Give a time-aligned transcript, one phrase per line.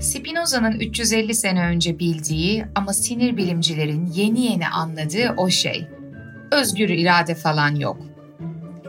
[0.00, 5.86] Spinoza'nın 350 sene önce bildiği ama sinir bilimcilerin yeni yeni anladığı o şey.
[6.50, 7.96] Özgür irade falan yok.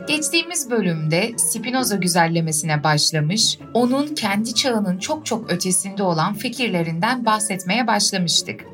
[0.08, 8.64] Geçtiğimiz bölümde Spinoza güzellemesine başlamış, onun kendi çağının çok çok ötesinde olan fikirlerinden bahsetmeye başlamıştık.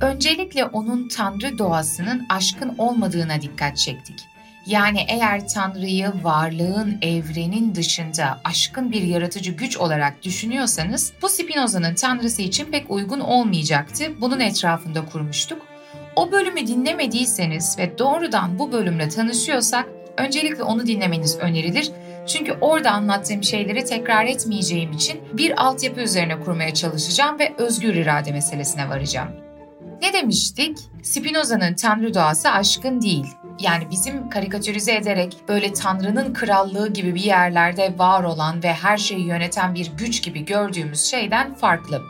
[0.00, 4.31] Öncelikle onun tanrı doğasının aşkın olmadığına dikkat çektik.
[4.66, 12.42] Yani eğer Tanrı'yı varlığın, evrenin dışında aşkın bir yaratıcı güç olarak düşünüyorsanız bu Spinoza'nın Tanrısı
[12.42, 14.04] için pek uygun olmayacaktı.
[14.20, 15.62] Bunun etrafında kurmuştuk.
[16.16, 21.90] O bölümü dinlemediyseniz ve doğrudan bu bölümle tanışıyorsak öncelikle onu dinlemeniz önerilir.
[22.26, 28.32] Çünkü orada anlattığım şeyleri tekrar etmeyeceğim için bir altyapı üzerine kurmaya çalışacağım ve özgür irade
[28.32, 29.41] meselesine varacağım.
[30.02, 30.78] Ne demiştik?
[31.02, 33.26] Spinoza'nın tanrı doğası aşkın değil.
[33.60, 39.26] Yani bizim karikatürize ederek böyle tanrının krallığı gibi bir yerlerde var olan ve her şeyi
[39.26, 42.02] yöneten bir güç gibi gördüğümüz şeyden farklı.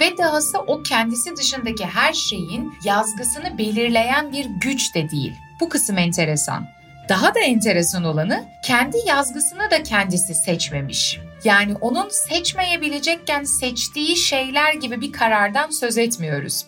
[0.00, 5.32] Ve dahası o kendisi dışındaki her şeyin yazgısını belirleyen bir güç de değil.
[5.60, 6.66] Bu kısım enteresan.
[7.08, 11.20] Daha da enteresan olanı kendi yazgısını da kendisi seçmemiş.
[11.44, 16.64] Yani onun seçmeyebilecekken seçtiği şeyler gibi bir karardan söz etmiyoruz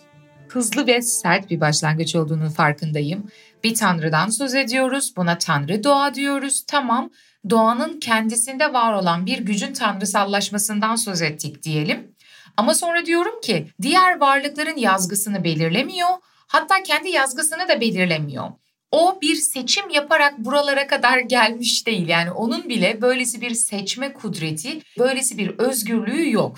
[0.57, 3.27] hızlı ve sert bir başlangıç olduğunun farkındayım.
[3.63, 6.63] Bir tanrıdan söz ediyoruz, buna tanrı doğa diyoruz.
[6.67, 7.09] Tamam,
[7.49, 12.15] doğanın kendisinde var olan bir gücün tanrısallaşmasından söz ettik diyelim.
[12.57, 16.09] Ama sonra diyorum ki diğer varlıkların yazgısını belirlemiyor,
[16.47, 18.45] hatta kendi yazgısını da belirlemiyor.
[18.91, 22.07] O bir seçim yaparak buralara kadar gelmiş değil.
[22.07, 26.57] Yani onun bile böylesi bir seçme kudreti, böylesi bir özgürlüğü yok.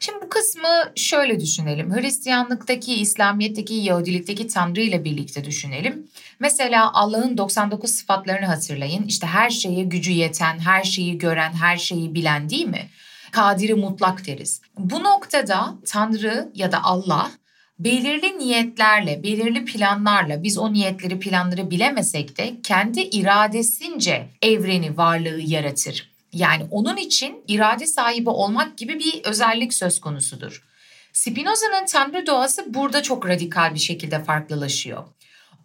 [0.00, 1.94] Şimdi bu kısmı şöyle düşünelim.
[1.94, 6.08] Hristiyanlıktaki, İslamiyet'teki, Yahudilikteki Tanrı ile birlikte düşünelim.
[6.38, 9.04] Mesela Allah'ın 99 sıfatlarını hatırlayın.
[9.04, 12.88] İşte her şeye gücü yeten, her şeyi gören, her şeyi bilen değil mi?
[13.30, 14.60] Kadiri mutlak deriz.
[14.78, 17.30] Bu noktada Tanrı ya da Allah
[17.78, 26.09] belirli niyetlerle, belirli planlarla biz o niyetleri, planları bilemesek de kendi iradesince evreni, varlığı yaratır.
[26.32, 30.66] Yani onun için irade sahibi olmak gibi bir özellik söz konusudur.
[31.12, 35.04] Spinoza'nın tanrı doğası burada çok radikal bir şekilde farklılaşıyor.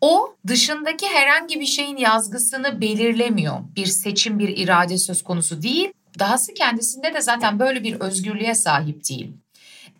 [0.01, 3.59] O dışındaki herhangi bir şeyin yazgısını belirlemiyor.
[3.75, 5.93] Bir seçim, bir irade söz konusu değil.
[6.19, 9.31] Dahası kendisinde de zaten böyle bir özgürlüğe sahip değil.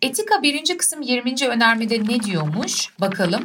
[0.02, 1.48] Etika birinci kısım 20.
[1.48, 2.88] önermede ne diyormuş?
[3.00, 3.44] Bakalım.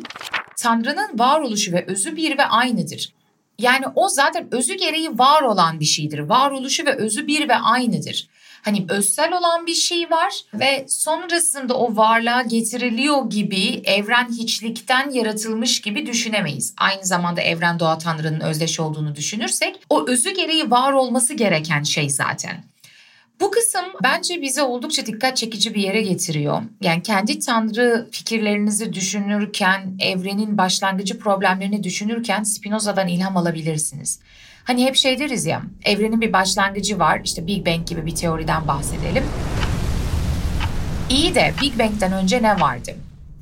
[0.58, 3.14] Tanrı'nın varoluşu ve özü bir ve aynıdır.
[3.60, 6.20] Yani o zaten özü gereği var olan bir şeydir.
[6.20, 8.28] Varoluşu ve özü bir ve aynıdır.
[8.62, 15.82] Hani özsel olan bir şey var ve sonrasında o varlığa getiriliyor gibi evren hiçlikten yaratılmış
[15.82, 16.74] gibi düşünemeyiz.
[16.78, 22.10] Aynı zamanda evren doğa tanrının özdeş olduğunu düşünürsek o özü gereği var olması gereken şey
[22.10, 22.71] zaten.
[23.42, 26.62] Bu kısım bence bize oldukça dikkat çekici bir yere getiriyor.
[26.82, 34.20] Yani kendi tanrı fikirlerinizi düşünürken, evrenin başlangıcı problemlerini düşünürken Spinoza'dan ilham alabilirsiniz.
[34.64, 38.68] Hani hep şey deriz ya, evrenin bir başlangıcı var, işte Big Bang gibi bir teoriden
[38.68, 39.24] bahsedelim.
[41.10, 42.92] İyi de Big Bang'den önce ne vardı?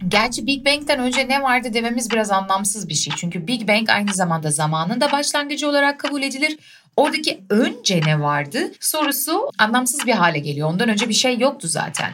[0.08, 3.14] Gerçi Big Bang'den önce ne vardı dememiz biraz anlamsız bir şey.
[3.18, 6.58] Çünkü Big Bang aynı zamanda zamanın da başlangıcı olarak kabul edilir.
[7.00, 10.70] Oradaki önce ne vardı sorusu anlamsız bir hale geliyor.
[10.70, 12.12] Ondan önce bir şey yoktu zaten.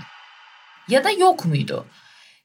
[0.89, 1.85] Ya da yok muydu?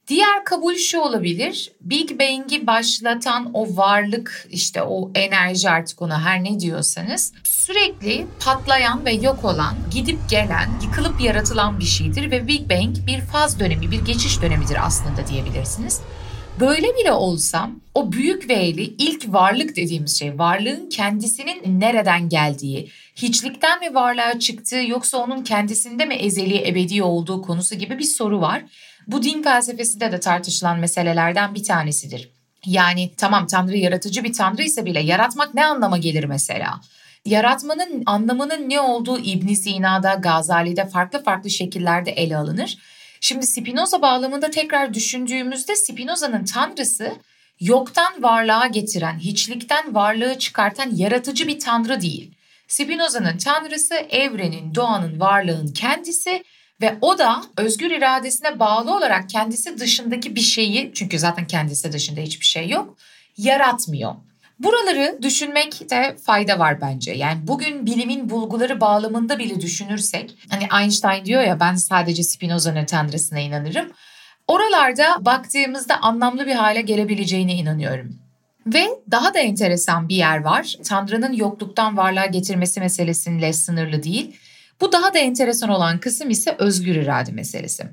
[0.09, 1.73] Diğer kabul şu olabilir.
[1.81, 9.05] Big Bang'i başlatan o varlık işte o enerji artık ona her ne diyorsanız sürekli patlayan
[9.05, 13.91] ve yok olan, gidip gelen, yıkılıp yaratılan bir şeydir ve Big Bang bir faz dönemi,
[13.91, 16.01] bir geçiş dönemidir aslında diyebilirsiniz.
[16.61, 23.81] Böyle bile olsam o büyük V'li ilk varlık dediğimiz şey varlığın kendisinin nereden geldiği, hiçlikten
[23.81, 28.63] mi varlığa çıktığı yoksa onun kendisinde mi ezeli ebedi olduğu konusu gibi bir soru var.
[29.07, 32.31] Bu din felsefesinde de tartışılan meselelerden bir tanesidir.
[32.67, 36.81] Yani tamam Tanrı yaratıcı bir Tanrı ise bile yaratmak ne anlama gelir mesela?
[37.25, 42.79] Yaratmanın anlamının ne olduğu İbn Sina'da, Gazali'de farklı farklı şekillerde ele alınır.
[43.21, 47.13] Şimdi Spinoza bağlamında tekrar düşündüğümüzde Spinoza'nın tanrısı
[47.61, 52.35] yoktan varlığa getiren, hiçlikten varlığı çıkartan yaratıcı bir tanrı değil.
[52.69, 56.45] Spinoza'nın tanrısı evrenin, doğanın, varlığın kendisi
[56.81, 62.21] ve o da özgür iradesine bağlı olarak kendisi dışındaki bir şeyi çünkü zaten kendisi dışında
[62.21, 62.97] hiçbir şey yok
[63.37, 64.15] yaratmıyor.
[64.61, 67.13] Buraları düşünmekte fayda var bence.
[67.13, 73.39] Yani bugün bilimin bulguları bağlamında bile düşünürsek hani Einstein diyor ya ben sadece Spinoza'nın tanrısına
[73.39, 73.93] inanırım.
[74.49, 78.19] Oralarda baktığımızda anlamlı bir hale gelebileceğine inanıyorum.
[78.67, 80.77] Ve daha da enteresan bir yer var.
[80.85, 84.37] Tanrı'nın yokluktan varlığa getirmesi meselesiyle sınırlı değil.
[84.81, 87.85] Bu daha da enteresan olan kısım ise özgür irade meselesi.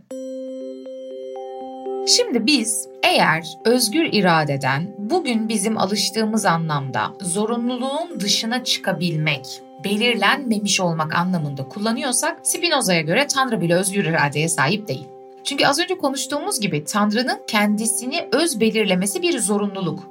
[2.07, 11.67] Şimdi biz eğer özgür iradeden bugün bizim alıştığımız anlamda zorunluluğun dışına çıkabilmek, belirlenmemiş olmak anlamında
[11.67, 15.07] kullanıyorsak Spinoza'ya göre Tanrı bile özgür iradeye sahip değil.
[15.43, 20.03] Çünkü az önce konuştuğumuz gibi Tanrı'nın kendisini öz belirlemesi bir zorunluluk.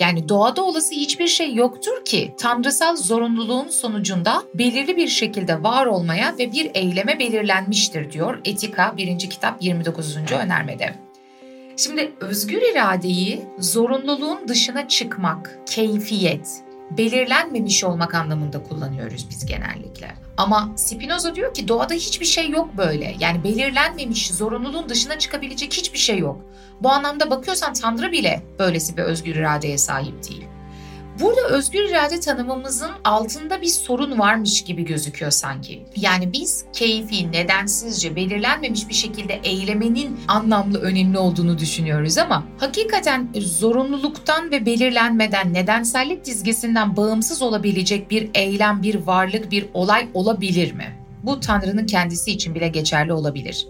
[0.00, 6.34] Yani doğada olası hiçbir şey yoktur ki tanrısal zorunluluğun sonucunda belirli bir şekilde var olmaya
[6.38, 9.18] ve bir eyleme belirlenmiştir diyor Etika 1.
[9.18, 10.16] kitap 29.
[10.32, 11.07] önermede.
[11.78, 16.48] Şimdi özgür iradeyi zorunluluğun dışına çıkmak, keyfiyet,
[16.90, 20.14] belirlenmemiş olmak anlamında kullanıyoruz biz genellikle.
[20.36, 23.16] Ama Spinoza diyor ki doğada hiçbir şey yok böyle.
[23.20, 26.40] Yani belirlenmemiş, zorunluluğun dışına çıkabilecek hiçbir şey yok.
[26.80, 30.44] Bu anlamda bakıyorsan Tanrı bile böylesi bir özgür iradeye sahip değil.
[31.20, 35.86] Burada özgür irade tanımımızın altında bir sorun varmış gibi gözüküyor sanki.
[35.96, 44.50] Yani biz keyfi, nedensizce, belirlenmemiş bir şekilde eylemenin anlamlı, önemli olduğunu düşünüyoruz ama hakikaten zorunluluktan
[44.50, 50.98] ve belirlenmeden, nedensellik dizgesinden bağımsız olabilecek bir eylem, bir varlık, bir olay olabilir mi?
[51.22, 53.66] Bu Tanrı'nın kendisi için bile geçerli olabilir.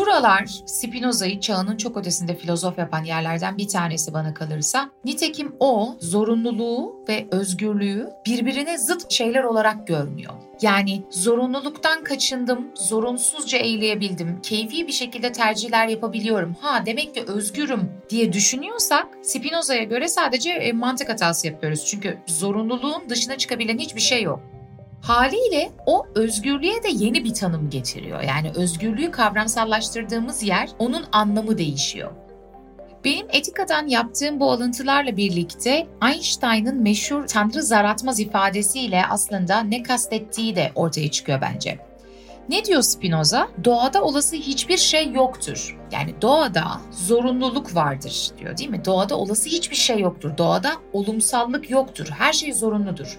[0.00, 4.90] Buralar Spinoza'yı çağının çok ötesinde filozof yapan yerlerden bir tanesi bana kalırsa.
[5.04, 10.32] Nitekim o zorunluluğu ve özgürlüğü birbirine zıt şeyler olarak görmüyor.
[10.62, 16.56] Yani zorunluluktan kaçındım, zorunsuzca eyleyebildim, keyfi bir şekilde tercihler yapabiliyorum.
[16.60, 21.84] Ha demek ki özgürüm diye düşünüyorsak Spinoza'ya göre sadece e, mantık hatası yapıyoruz.
[21.86, 24.40] Çünkü zorunluluğun dışına çıkabilen hiçbir şey yok.
[25.02, 28.22] Haliyle o özgürlüğe de yeni bir tanım getiriyor.
[28.22, 32.10] Yani özgürlüğü kavramsallaştırdığımız yer onun anlamı değişiyor.
[33.04, 40.72] Benim etikadan yaptığım bu alıntılarla birlikte Einstein'ın meşhur Tanrı zaratmaz ifadesiyle aslında ne kastettiği de
[40.74, 41.78] ortaya çıkıyor bence.
[42.48, 43.48] Ne diyor Spinoza?
[43.64, 45.78] Doğada olası hiçbir şey yoktur.
[45.92, 48.84] Yani doğada zorunluluk vardır diyor değil mi?
[48.84, 50.38] Doğada olası hiçbir şey yoktur.
[50.38, 52.08] Doğada olumsallık yoktur.
[52.18, 53.18] Her şey zorunludur.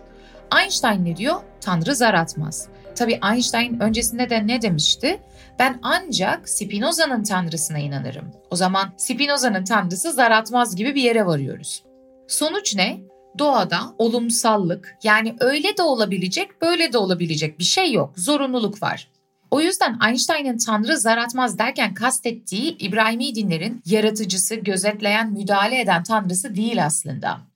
[0.59, 1.35] Einstein ne diyor?
[1.61, 2.67] Tanrı zar atmaz.
[2.95, 5.21] Tabii Einstein öncesinde de ne demişti?
[5.59, 8.31] Ben ancak Spinoza'nın tanrısına inanırım.
[8.51, 11.83] O zaman Spinoza'nın tanrısı zar atmaz gibi bir yere varıyoruz.
[12.27, 13.01] Sonuç ne?
[13.39, 18.13] Doğada olumsallık yani öyle de olabilecek böyle de olabilecek bir şey yok.
[18.17, 19.07] Zorunluluk var.
[19.51, 26.55] O yüzden Einstein'ın Tanrı zar atmaz derken kastettiği İbrahimi dinlerin yaratıcısı, gözetleyen, müdahale eden Tanrısı
[26.55, 27.50] değil aslında.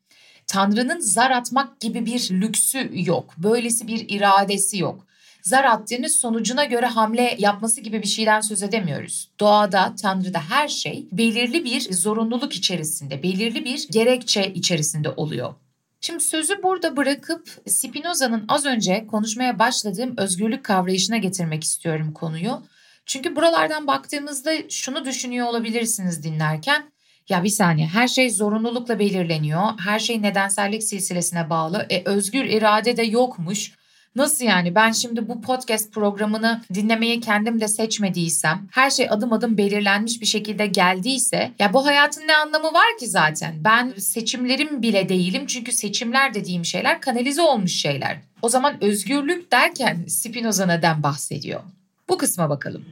[0.48, 3.34] Tanrı'nın zar atmak gibi bir lüksü yok.
[3.38, 5.08] Böylesi bir iradesi yok.
[5.42, 9.30] Zar attığınız sonucuna göre hamle yapması gibi bir şeyden söz edemiyoruz.
[9.40, 15.54] Doğada, Tanrı'da her şey belirli bir zorunluluk içerisinde, belirli bir gerekçe içerisinde oluyor.
[16.02, 22.64] Şimdi sözü burada bırakıp Spinoza'nın az önce konuşmaya başladığım özgürlük kavrayışına getirmek istiyorum konuyu.
[23.06, 26.92] Çünkü buralardan baktığımızda şunu düşünüyor olabilirsiniz dinlerken.
[27.30, 29.62] Ya bir saniye her şey zorunlulukla belirleniyor.
[29.86, 31.86] Her şey nedensellik silsilesine bağlı.
[31.90, 33.72] E, özgür irade de yokmuş.
[34.16, 39.58] Nasıl yani ben şimdi bu podcast programını dinlemeyi kendim de seçmediysem, her şey adım adım
[39.58, 43.56] belirlenmiş bir şekilde geldiyse ya bu hayatın ne anlamı var ki zaten?
[43.64, 48.18] Ben seçimlerim bile değilim çünkü seçimler dediğim şeyler kanalize olmuş şeyler.
[48.42, 51.62] O zaman özgürlük derken Spinoza neden bahsediyor?
[52.10, 52.86] Bu kısma bakalım.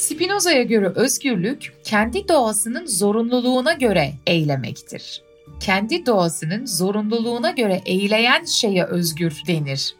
[0.00, 5.22] Spinoza'ya göre özgürlük kendi doğasının zorunluluğuna göre eylemektir.
[5.60, 9.94] Kendi doğasının zorunluluğuna göre eyleyen şeye özgür denir.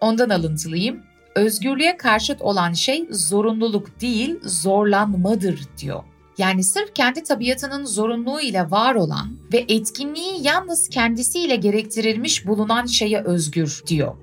[0.00, 1.02] Ondan alıntılıyım.
[1.34, 6.02] Özgürlüğe karşıt olan şey zorunluluk değil, zorlanmadır diyor.
[6.38, 13.22] Yani sırf kendi tabiatının zorunluluğu ile var olan ve etkinliği yalnız kendisiyle gerektirilmiş bulunan şeye
[13.22, 14.14] özgür diyor.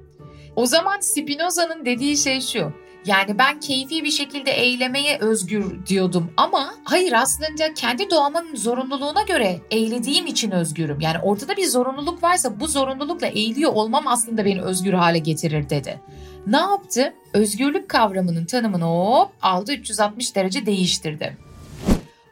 [0.55, 2.73] O zaman Spinoza'nın dediği şey şu.
[3.05, 9.59] Yani ben keyfi bir şekilde eylemeye özgür diyordum ama hayır aslında kendi doğamın zorunluluğuna göre
[9.71, 10.99] eğlediğim için özgürüm.
[10.99, 16.01] Yani ortada bir zorunluluk varsa bu zorunlulukla eğiliyor olmam aslında beni özgür hale getirir dedi.
[16.47, 17.13] Ne yaptı?
[17.33, 21.37] Özgürlük kavramının tanımını hop aldı 360 derece değiştirdi.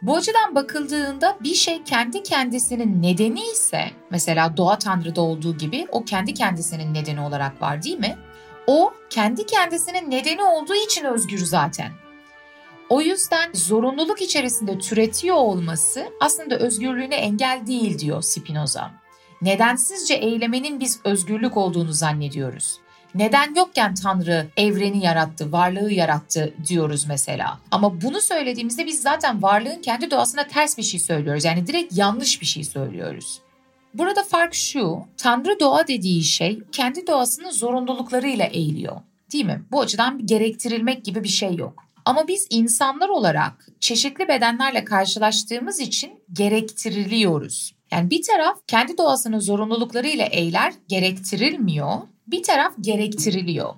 [0.02, 6.04] Bu açıdan bakıldığında bir şey kendi kendisinin nedeni ise mesela doğa tanrıda olduğu gibi o
[6.04, 8.18] kendi kendisinin nedeni olarak var değil mi?
[8.70, 11.92] O kendi kendisinin nedeni olduğu için özgür zaten.
[12.90, 18.92] O yüzden zorunluluk içerisinde türetiyor olması aslında özgürlüğüne engel değil diyor Spinoza.
[19.42, 22.80] Nedensizce eylemenin biz özgürlük olduğunu zannediyoruz.
[23.16, 27.60] Neden yokken Tanrı evreni yarattı, varlığı yarattı diyoruz mesela.
[27.72, 31.46] Ama bunu söylediğimizde biz zaten varlığın kendi doğasına ters bir şey söylüyoruz.
[31.46, 33.42] Yani direkt yanlış bir şey söylüyoruz.
[33.94, 39.02] Burada fark şu, Tanrı doğa dediği şey kendi doğasının zorunluluklarıyla eğiliyor.
[39.34, 39.64] Değil mi?
[39.72, 41.84] Bu açıdan gerektirilmek gibi bir şey yok.
[42.06, 47.76] Ama biz insanlar olarak çeşitli bedenlerle karşılaştığımız için gerektiriliyoruz.
[47.92, 51.98] Yani bir taraf kendi doğasının zorunluluklarıyla eyler, gerektirilmiyor.
[52.28, 53.74] Bir taraf gerektiriliyor.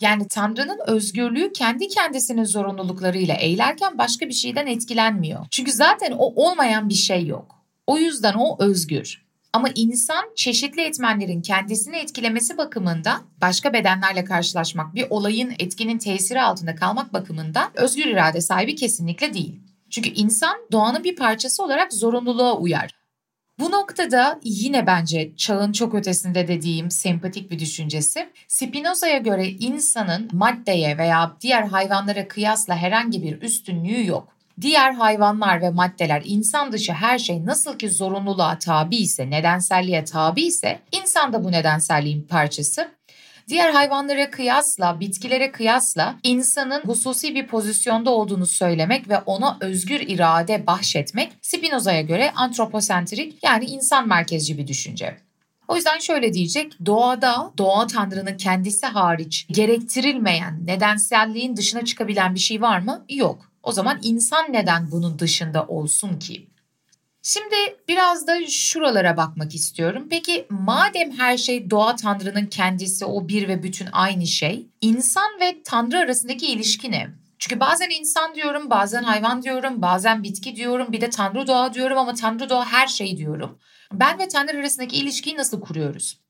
[0.00, 5.46] Yani Tanrı'nın özgürlüğü kendi kendisinin zorunluluklarıyla eylerken başka bir şeyden etkilenmiyor.
[5.50, 7.64] Çünkü zaten o olmayan bir şey yok.
[7.86, 9.23] O yüzden o özgür.
[9.54, 16.74] Ama insan çeşitli etmenlerin kendisini etkilemesi bakımından başka bedenlerle karşılaşmak, bir olayın etkinin tesiri altında
[16.74, 19.60] kalmak bakımından özgür irade sahibi kesinlikle değil.
[19.90, 22.90] Çünkü insan doğanın bir parçası olarak zorunluluğa uyar.
[23.58, 28.28] Bu noktada yine bence çağın çok ötesinde dediğim sempatik bir düşüncesi.
[28.48, 34.33] Spinoza'ya göre insanın maddeye veya diğer hayvanlara kıyasla herhangi bir üstünlüğü yok.
[34.60, 40.42] Diğer hayvanlar ve maddeler insan dışı her şey nasıl ki zorunluluğa tabi ise, nedenselliğe tabi
[40.42, 42.88] ise insan da bu nedenselliğin parçası.
[43.48, 50.66] Diğer hayvanlara kıyasla, bitkilere kıyasla insanın hususi bir pozisyonda olduğunu söylemek ve ona özgür irade
[50.66, 55.16] bahşetmek Spinoza'ya göre antroposentrik yani insan merkezci bir düşünce.
[55.68, 62.62] O yüzden şöyle diyecek, doğada doğa tanrının kendisi hariç gerektirilmeyen, nedenselliğin dışına çıkabilen bir şey
[62.62, 63.04] var mı?
[63.08, 63.53] Yok.
[63.64, 66.50] O zaman insan neden bunun dışında olsun ki?
[67.22, 67.54] Şimdi
[67.88, 70.06] biraz da şuralara bakmak istiyorum.
[70.10, 75.62] Peki madem her şey doğa tanrının kendisi o bir ve bütün aynı şey, insan ve
[75.62, 77.08] tanrı arasındaki ilişki ne?
[77.38, 81.98] Çünkü bazen insan diyorum, bazen hayvan diyorum, bazen bitki diyorum, bir de tanrı doğa diyorum
[81.98, 83.58] ama tanrı doğa her şey diyorum.
[83.92, 86.23] Ben ve tanrı arasındaki ilişkiyi nasıl kuruyoruz?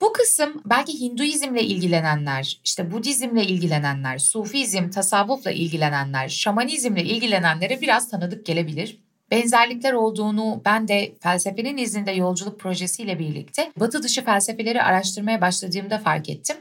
[0.00, 8.46] Bu kısım belki Hinduizmle ilgilenenler, işte Budizmle ilgilenenler, Sufizm, tasavvufla ilgilenenler, şamanizmle ilgilenenlere biraz tanıdık
[8.46, 9.00] gelebilir.
[9.30, 16.30] Benzerlikler olduğunu ben de felsefenin izinde yolculuk projesiyle birlikte batı dışı felsefeleri araştırmaya başladığımda fark
[16.30, 16.56] ettim.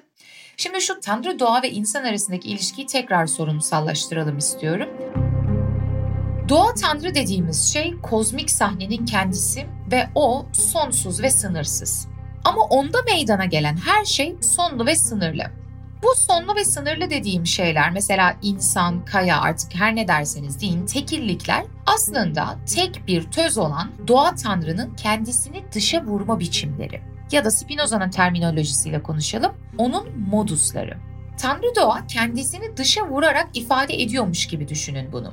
[0.57, 4.89] Şimdi şu Tanrı doğa ve insan arasındaki ilişkiyi tekrar sorunsallaştıralım istiyorum.
[6.49, 12.12] Doğa Tanrı dediğimiz şey kozmik sahnenin kendisi ve o sonsuz ve sınırsız.
[12.43, 15.43] Ama onda meydana gelen her şey sonlu ve sınırlı.
[16.03, 21.63] Bu sonlu ve sınırlı dediğim şeyler mesela insan, kaya artık her ne derseniz deyin tekillikler
[21.85, 27.01] aslında tek bir töz olan doğa tanrının kendisini dışa vurma biçimleri.
[27.31, 30.97] Ya da Spinoza'nın terminolojisiyle konuşalım, onun modusları.
[31.37, 35.31] Tanrı doğa kendisini dışa vurarak ifade ediyormuş gibi düşünün bunu.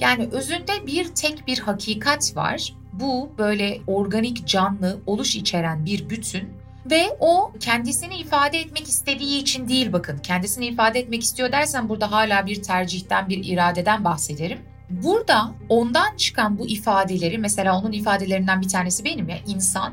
[0.00, 2.74] Yani özünde bir tek bir hakikat var.
[2.92, 6.48] Bu böyle organik canlı oluş içeren bir bütün
[6.90, 10.18] ve o kendisini ifade etmek istediği için değil bakın.
[10.18, 14.58] Kendisini ifade etmek istiyor dersen burada hala bir tercihten, bir iradeden bahsederim.
[14.90, 19.92] Burada ondan çıkan bu ifadeleri mesela onun ifadelerinden bir tanesi benim ya insan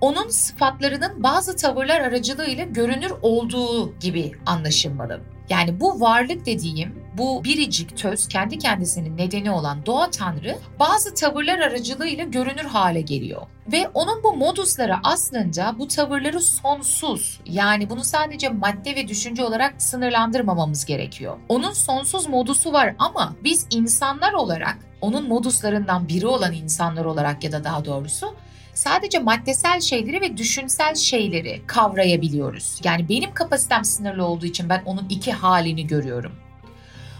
[0.00, 5.20] onun sıfatlarının bazı tavırlar aracılığıyla görünür olduğu gibi anlaşılmalı.
[5.48, 11.58] Yani bu varlık dediğim bu biricik töz kendi kendisinin nedeni olan doğa tanrı bazı tavırlar
[11.58, 13.42] aracılığıyla görünür hale geliyor.
[13.72, 19.82] Ve onun bu modusları aslında bu tavırları sonsuz yani bunu sadece madde ve düşünce olarak
[19.82, 21.36] sınırlandırmamamız gerekiyor.
[21.48, 27.52] Onun sonsuz modusu var ama biz insanlar olarak onun moduslarından biri olan insanlar olarak ya
[27.52, 28.34] da daha doğrusu
[28.74, 32.80] sadece maddesel şeyleri ve düşünsel şeyleri kavrayabiliyoruz.
[32.84, 36.32] Yani benim kapasitem sınırlı olduğu için ben onun iki halini görüyorum.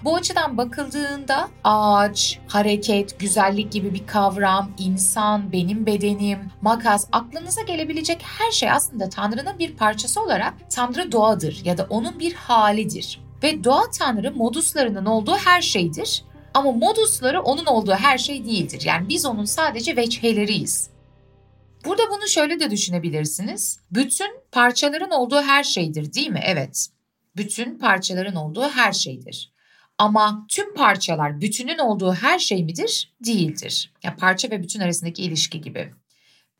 [0.05, 8.23] Bu açıdan bakıldığında ağaç, hareket, güzellik gibi bir kavram, insan, benim bedenim, makas, aklınıza gelebilecek
[8.23, 13.21] her şey aslında Tanrı'nın bir parçası olarak Tanrı doğadır ya da onun bir halidir.
[13.43, 18.83] Ve doğa Tanrı moduslarının olduğu her şeydir Ama modusları onun olduğu her şey değildir.
[18.85, 20.91] Yani biz onun sadece veçheleriyiz.
[21.85, 23.81] Burada bunu şöyle de düşünebilirsiniz.
[23.91, 26.41] Bütün parçaların olduğu her şeydir değil mi?
[26.45, 26.89] Evet.
[27.37, 29.54] Bütün parçaların olduğu her şeydir.
[29.99, 33.13] Ama tüm parçalar bütünün olduğu her şey midir?
[33.27, 33.93] Değildir.
[34.03, 35.95] Ya parça ve bütün arasındaki ilişki gibi.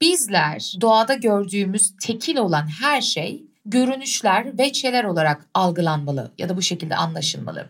[0.01, 6.63] Bizler doğada gördüğümüz tekil olan her şey görünüşler ve çeler olarak algılanmalı ya da bu
[6.63, 7.69] şekilde anlaşılmalı.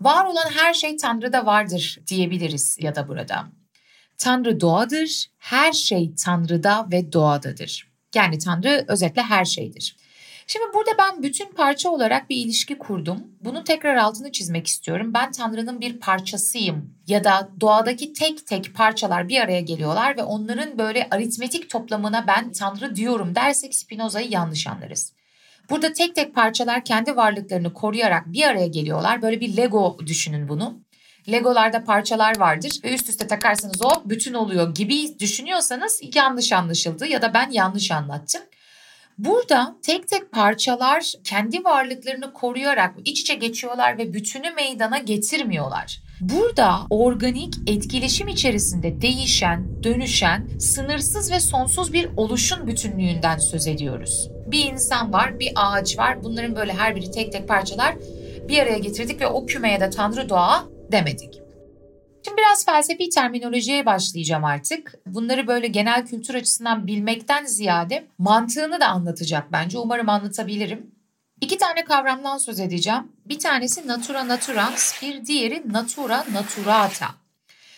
[0.00, 3.46] Var olan her şey Tanrı'da vardır diyebiliriz ya da burada.
[4.18, 7.88] Tanrı doğadır, her şey Tanrı'da ve doğadadır.
[8.14, 9.96] Yani Tanrı özetle her şeydir.
[10.46, 13.24] Şimdi burada ben bütün parça olarak bir ilişki kurdum.
[13.40, 15.14] Bunu tekrar altını çizmek istiyorum.
[15.14, 20.78] Ben Tanrı'nın bir parçasıyım ya da doğadaki tek tek parçalar bir araya geliyorlar ve onların
[20.78, 25.12] böyle aritmetik toplamına ben Tanrı diyorum dersek Spinoza'yı yanlış anlarız.
[25.70, 29.22] Burada tek tek parçalar kendi varlıklarını koruyarak bir araya geliyorlar.
[29.22, 30.80] Böyle bir Lego düşünün bunu.
[31.32, 37.22] Legolarda parçalar vardır ve üst üste takarsanız o bütün oluyor gibi düşünüyorsanız yanlış anlaşıldı ya
[37.22, 38.42] da ben yanlış anlattım.
[39.18, 46.02] Burada tek tek parçalar kendi varlıklarını koruyarak iç içe geçiyorlar ve bütünü meydana getirmiyorlar.
[46.20, 54.30] Burada organik etkileşim içerisinde değişen, dönüşen, sınırsız ve sonsuz bir oluşun bütünlüğünden söz ediyoruz.
[54.46, 56.24] Bir insan var, bir ağaç var.
[56.24, 57.94] Bunların böyle her biri tek tek parçalar
[58.48, 61.43] bir araya getirdik ve o kümeye de tanrı doğa demedik.
[62.24, 64.94] Şimdi biraz felsefi terminolojiye başlayacağım artık.
[65.06, 69.78] Bunları böyle genel kültür açısından bilmekten ziyade mantığını da anlatacak bence.
[69.78, 70.90] Umarım anlatabilirim.
[71.40, 73.12] İki tane kavramdan söz edeceğim.
[73.26, 77.06] Bir tanesi natura naturans, bir diğeri natura naturata.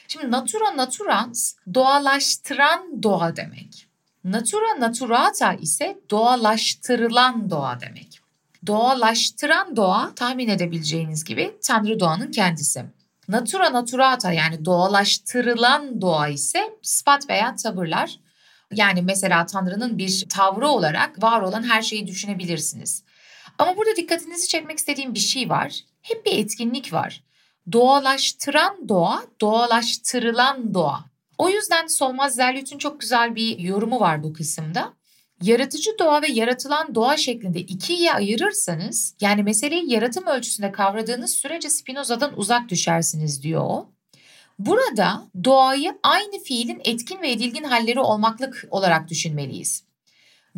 [0.09, 3.87] Şimdi natura naturans doğalaştıran doğa demek.
[4.25, 8.21] Natura naturata ise doğalaştırılan doğa demek.
[8.67, 12.85] Doğalaştıran doğa tahmin edebileceğiniz gibi Tanrı doğanın kendisi.
[13.29, 18.19] Natura naturata yani doğalaştırılan doğa ise spat veya tavırlar.
[18.73, 23.05] Yani mesela Tanrı'nın bir tavrı olarak var olan her şeyi düşünebilirsiniz.
[23.59, 25.81] Ama burada dikkatinizi çekmek istediğim bir şey var.
[26.03, 27.23] Hep bir etkinlik var.
[27.73, 31.05] Doğalaştıran doğa, doğalaştırılan doğa.
[31.39, 34.93] O yüzden Solmaz Zerlüt'ün çok güzel bir yorumu var bu kısımda.
[35.43, 42.39] Yaratıcı doğa ve yaratılan doğa şeklinde ikiye ayırırsanız yani meseleyi yaratım ölçüsünde kavradığınız sürece Spinoza'dan
[42.39, 43.89] uzak düşersiniz diyor o.
[44.59, 49.85] Burada doğayı aynı fiilin etkin ve edilgin halleri olmaklık olarak düşünmeliyiz.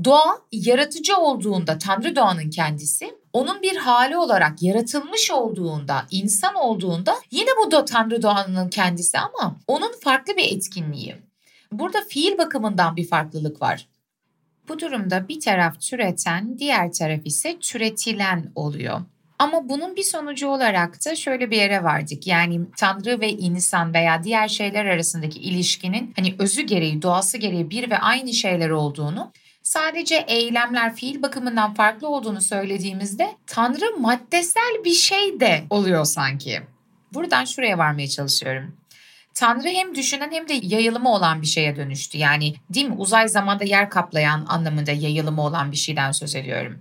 [0.04, 7.50] Doğa yaratıcı olduğunda Tanrı doğanın kendisi, onun bir hali olarak yaratılmış olduğunda, insan olduğunda yine
[7.64, 11.16] bu da Tanrı doğanın kendisi ama onun farklı bir etkinliği.
[11.72, 13.88] Burada fiil bakımından bir farklılık var.
[14.68, 19.00] Bu durumda bir taraf türeten, diğer taraf ise türetilen oluyor.
[19.38, 22.26] Ama bunun bir sonucu olarak da şöyle bir yere vardık.
[22.26, 27.90] Yani Tanrı ve insan veya diğer şeyler arasındaki ilişkinin hani özü gereği, doğası gereği bir
[27.90, 35.40] ve aynı şeyler olduğunu sadece eylemler fiil bakımından farklı olduğunu söylediğimizde Tanrı maddesel bir şey
[35.40, 36.60] de oluyor sanki.
[37.14, 38.76] Buradan şuraya varmaya çalışıyorum.
[39.38, 42.18] Tanrı hem düşünen hem de yayılımı olan bir şeye dönüştü.
[42.18, 46.78] Yani değil mi uzay zamanda yer kaplayan anlamında yayılımı olan bir şeyden söz ediyorum.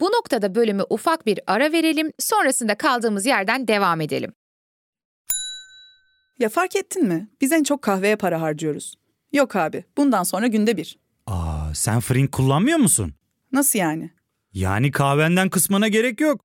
[0.00, 4.32] Bu noktada bölümü ufak bir ara verelim, sonrasında kaldığımız yerden devam edelim.
[6.38, 7.28] Ya fark ettin mi?
[7.40, 8.94] Biz en çok kahveye para harcıyoruz.
[9.32, 10.98] Yok abi, bundan sonra günde bir.
[11.26, 13.14] Aa, sen Frink kullanmıyor musun?
[13.52, 14.10] Nasıl yani?
[14.52, 16.44] Yani kahvenden kısmına gerek yok.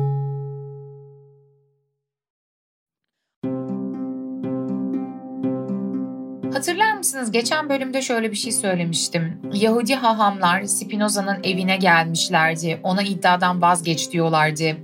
[6.61, 9.41] Hatırlar mısınız geçen bölümde şöyle bir şey söylemiştim.
[9.53, 12.79] Yahudi hahamlar Spinoza'nın evine gelmişlerdi.
[12.83, 14.77] Ona iddiadan vazgeç diyorlardı.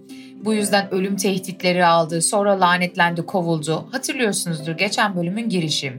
[0.46, 2.22] Bu yüzden ölüm tehditleri aldı.
[2.22, 3.88] Sonra lanetlendi, kovuldu.
[3.92, 5.94] Hatırlıyorsunuzdur geçen bölümün girişi.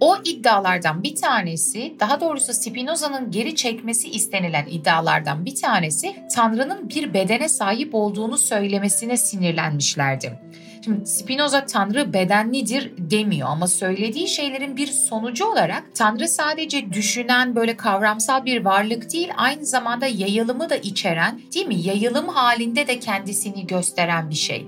[0.00, 7.14] O iddialardan bir tanesi, daha doğrusu Spinoza'nın geri çekmesi istenilen iddialardan bir tanesi Tanrı'nın bir
[7.14, 10.40] bedene sahip olduğunu söylemesine sinirlenmişlerdi.
[10.84, 17.76] Şimdi Spinoza Tanrı bedenlidir demiyor ama söylediği şeylerin bir sonucu olarak Tanrı sadece düşünen böyle
[17.76, 21.80] kavramsal bir varlık değil aynı zamanda yayılımı da içeren değil mi?
[21.80, 24.66] Yayılım halinde de kendisini gösteren bir şey.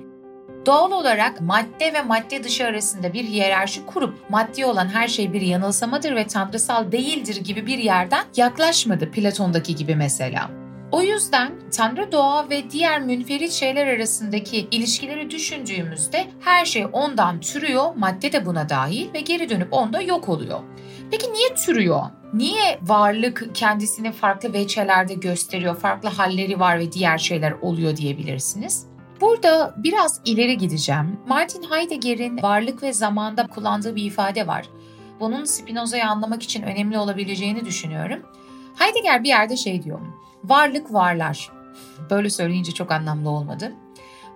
[0.67, 5.41] Doğal olarak madde ve madde dışı arasında bir hiyerarşi kurup maddi olan her şey bir
[5.41, 10.66] yanılsamadır ve tanrısal değildir gibi bir yerden yaklaşmadı Platon'daki gibi mesela.
[10.93, 17.95] O yüzden Tanrı doğa ve diğer münferit şeyler arasındaki ilişkileri düşündüğümüzde her şey ondan türüyor,
[17.97, 20.61] madde de buna dahil ve geri dönüp onda yok oluyor.
[21.11, 22.03] Peki niye türüyor?
[22.33, 28.87] Niye varlık kendisini farklı veçelerde gösteriyor, farklı halleri var ve diğer şeyler oluyor diyebilirsiniz?
[29.21, 31.21] Burada biraz ileri gideceğim.
[31.27, 34.67] Martin Heidegger'in varlık ve zamanda kullandığı bir ifade var.
[35.21, 38.23] Bunun Spinoza'yı anlamak için önemli olabileceğini düşünüyorum.
[38.79, 40.01] Heidegger bir yerde şey diyor.
[40.49, 41.51] Varlık varlar.
[42.11, 43.73] Böyle söyleyince çok anlamlı olmadı.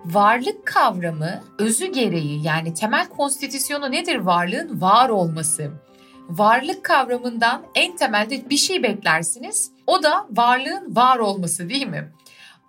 [0.05, 4.81] Varlık kavramı özü gereği yani temel konstitüsyonu nedir varlığın?
[4.81, 5.71] Var olması.
[6.29, 9.71] Varlık kavramından en temelde bir şey beklersiniz.
[9.87, 12.11] O da varlığın var olması değil mi?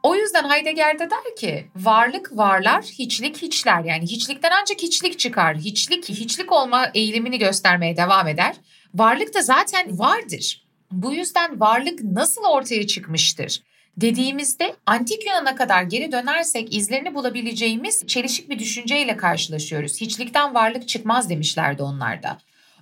[0.02, 3.84] O yüzden Heidegger de der ki varlık varlar, hiçlik hiçler.
[3.84, 5.56] Yani hiçlikten ancak hiçlik çıkar.
[5.56, 8.56] Hiçlik, hiçlik olma eğilimini göstermeye devam eder.
[8.94, 10.61] Varlık da zaten vardır.
[10.92, 13.62] Bu yüzden varlık nasıl ortaya çıkmıştır?
[13.96, 20.00] Dediğimizde antik Yunan'a kadar geri dönersek izlerini bulabileceğimiz çelişik bir düşünceyle karşılaşıyoruz.
[20.00, 22.38] Hiçlikten varlık çıkmaz demişlerdi onlar da.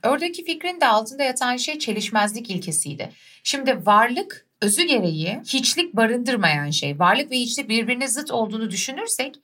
[0.06, 3.10] Oradaki fikrin de altında yatan şey çelişmezlik ilkesiydi.
[3.42, 6.98] Şimdi varlık özü gereği hiçlik barındırmayan şey.
[6.98, 9.34] Varlık ve hiçlik birbirine zıt olduğunu düşünürsek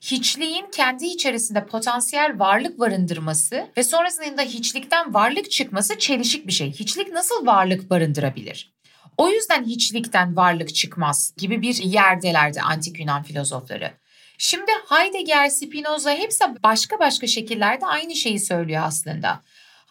[0.00, 6.72] hiçliğin kendi içerisinde potansiyel varlık barındırması ve sonrasında hiçlikten varlık çıkması çelişik bir şey.
[6.72, 8.76] Hiçlik nasıl varlık barındırabilir?
[9.16, 13.92] O yüzden hiçlikten varlık çıkmaz gibi bir yerdelerdi antik Yunan filozofları.
[14.38, 19.40] Şimdi Heidegger, Spinoza hepsi başka başka şekillerde aynı şeyi söylüyor aslında.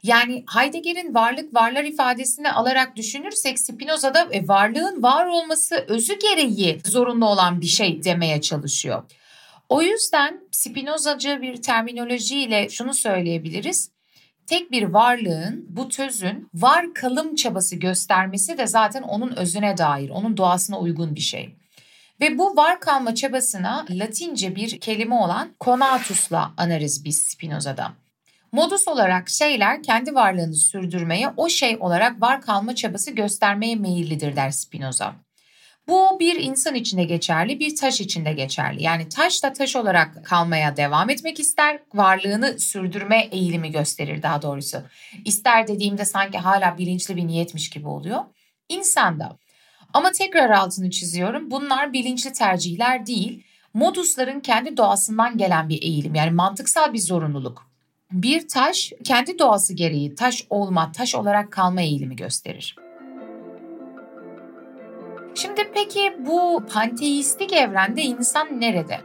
[0.04, 7.26] Yani Heidegger'in varlık varlar ifadesini alarak düşünürsek Spinoza'da e, varlığın var olması özü gereği zorunlu
[7.26, 9.04] olan bir şey demeye çalışıyor.
[9.70, 13.92] O yüzden Spinozacı bir terminolojiyle şunu söyleyebiliriz.
[14.48, 20.38] Tek bir varlığın, bu tözün var kalım çabası göstermesi de zaten onun özüne dair, onun
[20.38, 21.56] doğasına uygun bir şey.
[22.22, 27.94] Ve bu var kalma çabasına Latince bir kelime olan conatus'la anarız biz Spinoza'da.
[28.52, 34.52] Modus olarak şeyler kendi varlığını sürdürmeye, o şey olarak var kalma çabası göstermeye meyillidir der
[34.52, 35.25] Spinoza.
[35.88, 38.84] Bu bir insan içinde geçerli, bir taş içinde geçerli.
[38.84, 44.78] Yani taş da taş olarak kalmaya devam etmek ister, varlığını sürdürme eğilimi gösterir daha doğrusu.
[45.26, 48.22] İster dediğimde sanki hala bilinçli bir niyetmiş gibi oluyor.
[48.70, 49.38] İnsan da.
[49.94, 51.52] Ama tekrar altını çiziyorum.
[51.52, 53.44] Bunlar bilinçli tercihler değil,
[53.74, 56.16] modusların kendi doğasından gelen bir eğilim.
[56.16, 57.76] Yani mantıksal bir zorunluluk
[58.12, 62.76] bir taş kendi doğası gereği taş olma, taş olarak kalma eğilimi gösterir.
[65.76, 69.00] Peki bu panteistik evrende insan nerede?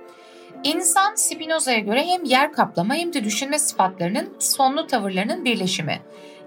[0.64, 6.00] İnsan Spinoza'ya göre hem yer kaplama hem de düşünme sıfatlarının sonlu tavırlarının birleşimi.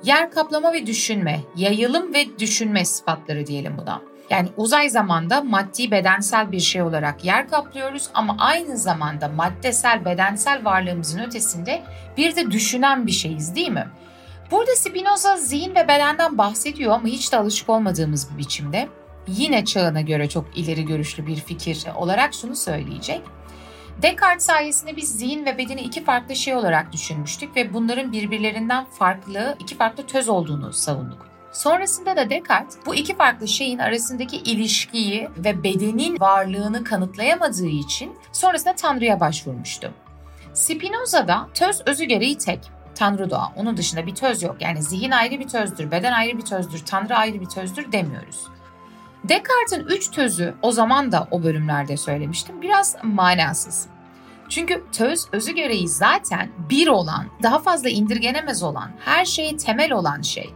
[0.03, 4.01] Yer kaplama ve düşünme, yayılım ve düşünme sıfatları diyelim buna.
[4.29, 10.65] Yani uzay zamanda maddi bedensel bir şey olarak yer kaplıyoruz ama aynı zamanda maddesel bedensel
[10.65, 11.81] varlığımızın ötesinde
[12.17, 13.87] bir de düşünen bir şeyiz değil mi?
[14.51, 18.87] Burada Spinoza zihin ve bedenden bahsediyor ama hiç de alışık olmadığımız bir biçimde.
[19.27, 23.21] Yine çağına göre çok ileri görüşlü bir fikir olarak şunu söyleyecek.
[24.01, 29.55] Descartes sayesinde biz zihin ve bedeni iki farklı şey olarak düşünmüştük ve bunların birbirlerinden farklı,
[29.59, 31.27] iki farklı töz olduğunu savunduk.
[31.51, 38.75] Sonrasında da Descartes bu iki farklı şeyin arasındaki ilişkiyi ve bedenin varlığını kanıtlayamadığı için sonrasında
[38.75, 39.93] Tanrı'ya başvurmuştu.
[40.53, 42.59] Spinoza'da töz özü gereği tek.
[42.95, 43.53] Tanrı doğa.
[43.55, 44.55] Onun dışında bir töz yok.
[44.59, 48.47] Yani zihin ayrı bir tözdür, beden ayrı bir tözdür, Tanrı ayrı bir tözdür demiyoruz.
[49.23, 53.87] Descartes'in üç tözü o zaman da o bölümlerde söylemiştim biraz manasız.
[54.49, 60.21] Çünkü töz özü gereği zaten bir olan, daha fazla indirgenemez olan, her şeye temel olan
[60.21, 60.53] şey.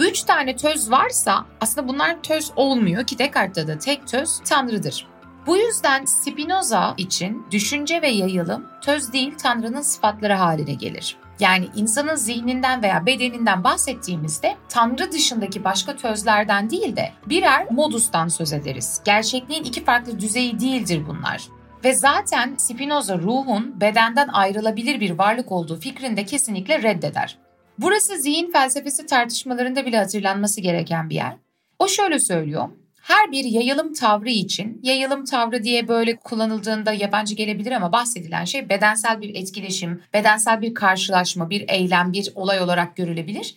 [0.00, 5.06] Üç tane töz varsa aslında bunlar töz olmuyor ki Descartes'ta da tek töz Tanrı'dır.
[5.46, 11.16] Bu yüzden Spinoza için düşünce ve yayılım töz değil Tanrı'nın sıfatları haline gelir.
[11.40, 18.52] Yani insanın zihninden veya bedeninden bahsettiğimizde Tanrı dışındaki başka tözlerden değil de birer modustan söz
[18.52, 19.00] ederiz.
[19.04, 21.48] Gerçekliğin iki farklı düzeyi değildir bunlar.
[21.84, 27.38] Ve zaten Spinoza ruhun bedenden ayrılabilir bir varlık olduğu fikrini de kesinlikle reddeder.
[27.78, 31.36] Burası zihin felsefesi tartışmalarında bile hatırlanması gereken bir yer.
[31.78, 32.68] O şöyle söylüyor.
[33.02, 38.68] Her bir yayılım tavrı için, yayılım tavrı diye böyle kullanıldığında yabancı gelebilir ama bahsedilen şey
[38.68, 43.54] bedensel bir etkileşim, bedensel bir karşılaşma, bir eylem, bir olay olarak görülebilir.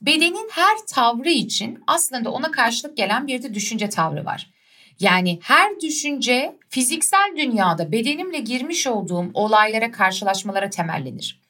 [0.00, 4.50] Bedenin her tavrı için aslında ona karşılık gelen bir de düşünce tavrı var.
[5.00, 11.40] Yani her düşünce fiziksel dünyada bedenimle girmiş olduğum olaylara, karşılaşmalara temellenir.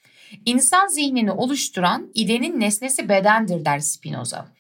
[0.47, 4.54] İnsan zihnini oluşturan idenin nesnesi bedendir der Spinoza.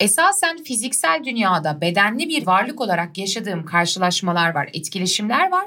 [0.00, 5.66] Esasen fiziksel dünyada bedenli bir varlık olarak yaşadığım karşılaşmalar var, etkileşimler var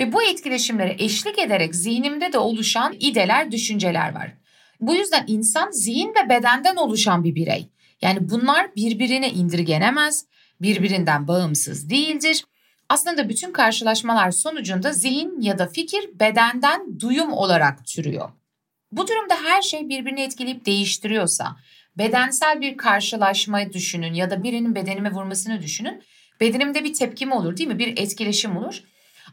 [0.00, 4.32] ve bu etkileşimlere eşlik ederek zihnimde de oluşan ideler, düşünceler var.
[4.80, 7.68] Bu yüzden insan zihin ve bedenden oluşan bir birey.
[8.02, 10.26] Yani bunlar birbirine indirgenemez,
[10.60, 12.44] birbirinden bağımsız değildir.
[12.88, 18.30] Aslında bütün karşılaşmalar sonucunda zihin ya da fikir bedenden duyum olarak türüyor.
[18.92, 21.56] Bu durumda her şey birbirini etkileyip değiştiriyorsa,
[21.98, 26.02] bedensel bir karşılaşmayı düşünün ya da birinin bedenime vurmasını düşünün.
[26.40, 27.78] Bedenimde bir tepkim olur değil mi?
[27.78, 28.82] Bir etkileşim olur.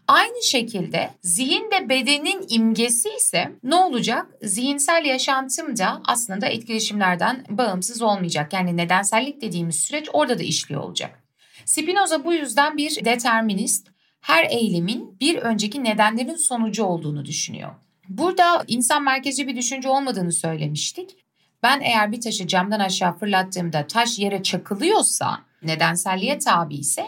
[0.07, 4.27] Aynı şekilde zihin de bedenin imgesi ise ne olacak?
[4.41, 8.53] Zihinsel yaşantım da aslında etkileşimlerden bağımsız olmayacak.
[8.53, 11.23] Yani nedensellik dediğimiz süreç orada da işliyor olacak.
[11.65, 13.87] Spinoza bu yüzden bir determinist,
[14.21, 17.71] her eylemin bir önceki nedenlerin sonucu olduğunu düşünüyor.
[18.09, 21.22] Burada insan merkezci bir düşünce olmadığını söylemiştik.
[21.63, 27.07] Ben eğer bir taşı camdan aşağı fırlattığımda taş yere çakılıyorsa, nedenselliğe tabi ise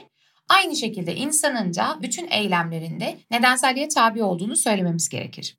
[0.49, 5.57] aynı şekilde insanın da bütün eylemlerinde nedenselliğe tabi olduğunu söylememiz gerekir.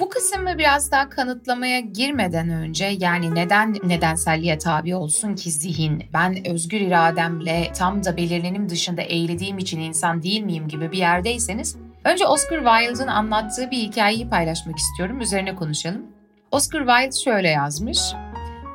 [0.00, 6.48] Bu kısmı biraz daha kanıtlamaya girmeden önce yani neden nedenselliğe tabi olsun ki zihin, ben
[6.48, 12.26] özgür irademle tam da belirlenim dışında eğlediğim için insan değil miyim gibi bir yerdeyseniz Önce
[12.26, 15.20] Oscar Wilde'ın anlattığı bir hikayeyi paylaşmak istiyorum.
[15.20, 16.06] Üzerine konuşalım.
[16.50, 17.98] Oscar Wilde şöyle yazmış.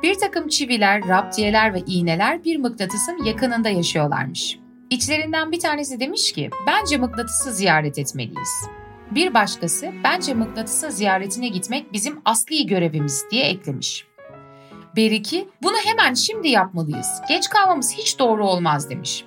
[0.02, 4.58] Bir takım çiviler, raptiyeler ve iğneler bir mıknatısın yakınında yaşıyorlarmış.
[4.90, 8.68] İçlerinden bir tanesi demiş ki, bence mıknatısı ziyaret etmeliyiz.
[9.10, 14.06] Bir başkası, bence mıknatısın ziyaretine gitmek bizim asli görevimiz diye eklemiş.
[14.96, 17.08] Beriki, bunu hemen şimdi yapmalıyız.
[17.28, 19.24] Geç kalmamız hiç doğru olmaz demiş.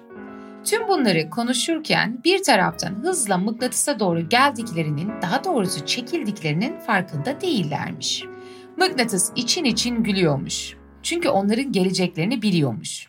[0.65, 8.23] Tüm bunları konuşurken bir taraftan hızla mıknatısa doğru geldiklerinin, daha doğrusu çekildiklerinin farkında değillermiş.
[8.77, 10.77] Mıknatıs için için gülüyormuş.
[11.03, 13.07] Çünkü onların geleceklerini biliyormuş.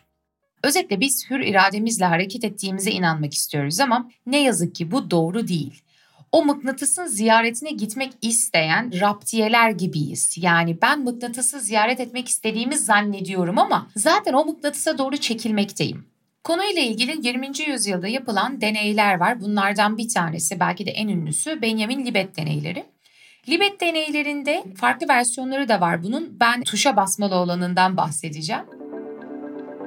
[0.63, 5.83] Özetle biz hür irademizle hareket ettiğimize inanmak istiyoruz ama ne yazık ki bu doğru değil.
[6.31, 10.35] O mıknatısın ziyaretine gitmek isteyen raptiyeler gibiyiz.
[10.37, 16.12] Yani ben mıknatısı ziyaret etmek istediğimi zannediyorum ama zaten o mıknatısa doğru çekilmekteyim.
[16.43, 17.47] Konuyla ilgili 20.
[17.67, 19.41] yüzyılda yapılan deneyler var.
[19.41, 22.85] Bunlardan bir tanesi belki de en ünlüsü Benjamin Libet deneyleri.
[23.49, 26.37] Libet deneylerinde farklı versiyonları da var bunun.
[26.39, 28.63] Ben tuşa basmalı olanından bahsedeceğim.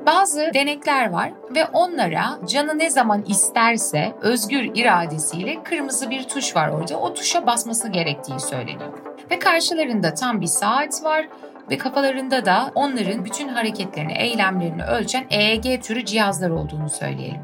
[0.07, 6.69] Bazı denekler var ve onlara canı ne zaman isterse özgür iradesiyle kırmızı bir tuş var
[6.69, 7.01] orada.
[7.01, 8.99] O tuşa basması gerektiği söyleniyor.
[9.31, 11.29] Ve karşılarında tam bir saat var
[11.71, 17.43] ve kafalarında da onların bütün hareketlerini, eylemlerini ölçen EEG türü cihazlar olduğunu söyleyelim.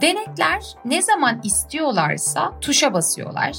[0.00, 3.56] Denekler ne zaman istiyorlarsa tuşa basıyorlar.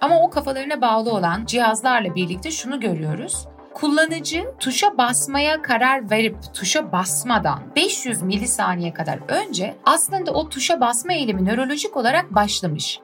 [0.00, 3.48] Ama o kafalarına bağlı olan cihazlarla birlikte şunu görüyoruz.
[3.74, 11.12] Kullanıcı tuşa basmaya karar verip tuşa basmadan 500 milisaniye kadar önce aslında o tuşa basma
[11.12, 13.00] eylemi nörolojik olarak başlamış.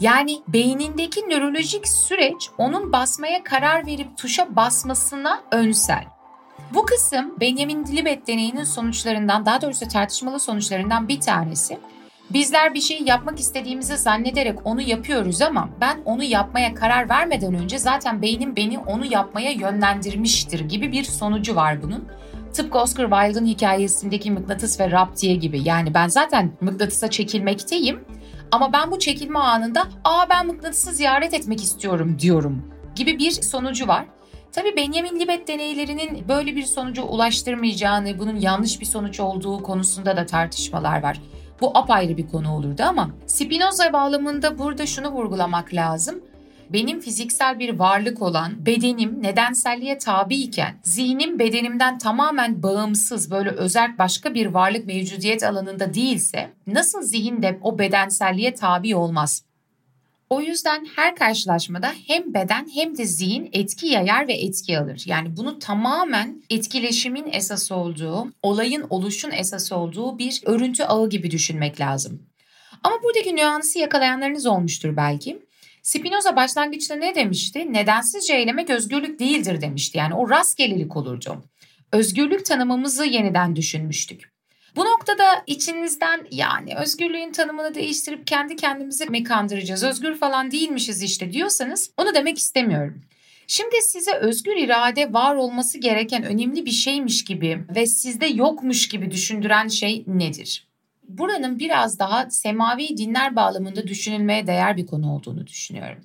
[0.00, 6.04] Yani beynindeki nörolojik süreç onun basmaya karar verip tuşa basmasına önsel.
[6.74, 11.78] Bu kısım Benjamin Libet deneyinin sonuçlarından daha doğrusu tartışmalı sonuçlarından bir tanesi.
[12.30, 17.78] Bizler bir şeyi yapmak istediğimizi zannederek onu yapıyoruz ama ben onu yapmaya karar vermeden önce
[17.78, 22.08] zaten beynim beni onu yapmaya yönlendirmiştir gibi bir sonucu var bunun.
[22.54, 25.60] Tıpkı Oscar Wilde'ın hikayesindeki mıknatıs ve raptiye gibi.
[25.64, 28.04] Yani ben zaten mıknatısa çekilmekteyim
[28.54, 33.88] ama ben bu çekilme anında aa ben mıknatısı ziyaret etmek istiyorum diyorum gibi bir sonucu
[33.88, 34.06] var.
[34.52, 40.26] Tabi Benjamin Libet deneylerinin böyle bir sonuca ulaştırmayacağını, bunun yanlış bir sonuç olduğu konusunda da
[40.26, 41.20] tartışmalar var.
[41.60, 46.20] Bu apayrı bir konu olurdu ama Spinoza bağlamında burada şunu vurgulamak lazım
[46.70, 53.98] benim fiziksel bir varlık olan bedenim nedenselliğe tabi iken zihnim bedenimden tamamen bağımsız böyle özel
[53.98, 59.44] başka bir varlık mevcudiyet alanında değilse nasıl zihin de o bedenselliğe tabi olmaz?
[60.30, 65.02] O yüzden her karşılaşmada hem beden hem de zihin etki yayar ve etki alır.
[65.06, 71.80] Yani bunu tamamen etkileşimin esas olduğu, olayın oluşun esas olduğu bir örüntü ağı gibi düşünmek
[71.80, 72.22] lazım.
[72.82, 75.43] Ama buradaki nüansı yakalayanlarınız olmuştur belki.
[75.84, 77.72] Spinoza başlangıçta ne demişti?
[77.72, 79.98] Nedensizce eylemek özgürlük değildir demişti.
[79.98, 81.44] Yani o rastgelelik olurdu.
[81.92, 84.32] özgürlük tanımımızı yeniden düşünmüştük.
[84.76, 91.32] Bu noktada içinizden yani özgürlüğün tanımını değiştirip kendi kendimizi mi kandıracağız, özgür falan değilmişiz işte
[91.32, 93.02] diyorsanız onu demek istemiyorum.
[93.46, 99.10] Şimdi size özgür irade var olması gereken önemli bir şeymiş gibi ve sizde yokmuş gibi
[99.10, 100.63] düşündüren şey nedir?
[101.08, 106.02] Buranın biraz daha semavi dinler bağlamında düşünülmeye değer bir konu olduğunu düşünüyorum.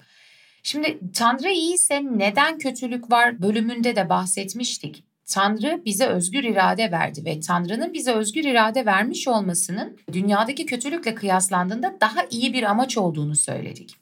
[0.64, 5.04] Şimdi Tanrı iyiyse neden kötülük var bölümünde de bahsetmiştik.
[5.26, 11.98] Tanrı bize özgür irade verdi ve Tanrı'nın bize özgür irade vermiş olmasının dünyadaki kötülükle kıyaslandığında
[12.02, 13.99] daha iyi bir amaç olduğunu söyledik.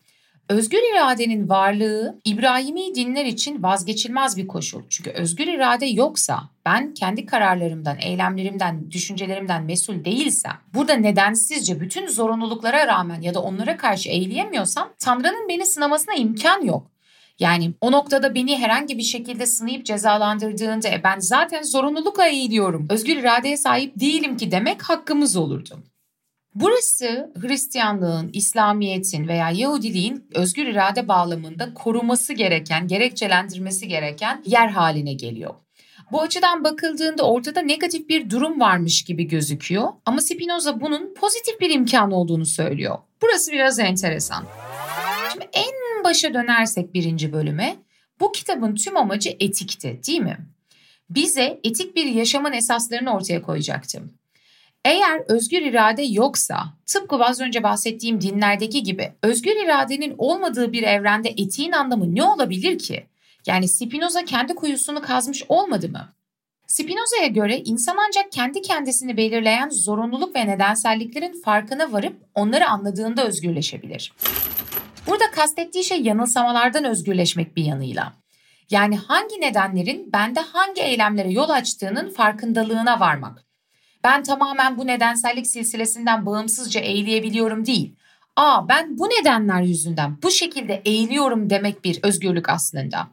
[0.50, 4.82] Özgür iradenin varlığı İbrahimi dinler için vazgeçilmez bir koşul.
[4.90, 12.88] Çünkü özgür irade yoksa, ben kendi kararlarımdan, eylemlerimden, düşüncelerimden mesul değilsem, burada nedensizce bütün zorunluluklara
[12.88, 16.92] rağmen ya da onlara karşı eğileyemiyorsam Tanrı'nın beni sınamasına imkan yok.
[17.40, 22.88] Yani o noktada beni herhangi bir şekilde sınayıp cezalandırdığında e, ben zaten zorunlulukla eğiliyorum.
[22.90, 25.80] Özgür iradeye sahip değilim ki demek hakkımız olurdu.
[26.60, 35.54] Burası Hristiyanlığın, İslamiyet'in veya Yahudiliğin özgür irade bağlamında koruması gereken, gerekçelendirmesi gereken yer haline geliyor.
[36.12, 41.70] Bu açıdan bakıldığında ortada negatif bir durum varmış gibi gözüküyor ama Spinoza bunun pozitif bir
[41.70, 42.98] imkan olduğunu söylüyor.
[43.22, 44.46] Burası biraz enteresan.
[45.32, 47.76] Şimdi en başa dönersek birinci bölüme
[48.20, 50.38] bu kitabın tüm amacı etikti değil mi?
[51.10, 54.14] Bize etik bir yaşamın esaslarını ortaya koyacaktım.
[54.88, 61.30] Eğer özgür irade yoksa, tıpkı az önce bahsettiğim dinlerdeki gibi özgür iradenin olmadığı bir evrende
[61.30, 63.08] etiğin anlamı ne olabilir ki?
[63.46, 66.14] Yani Spinoza kendi kuyusunu kazmış olmadı mı?
[66.68, 74.14] Spinoza'ya göre insan ancak kendi kendisini belirleyen zorunluluk ve nedenselliklerin farkına varıp onları anladığında özgürleşebilir.
[75.08, 78.14] Burada kastettiği şey yanılsamalardan özgürleşmek bir yanıyla.
[78.70, 83.47] Yani hangi nedenlerin bende hangi eylemlere yol açtığının farkındalığına varmak.
[84.04, 87.96] Ben tamamen bu nedensellik silsilesinden bağımsızca eğilebiliyorum değil.
[88.36, 93.08] Aa ben bu nedenler yüzünden bu şekilde eğiliyorum demek bir özgürlük aslında.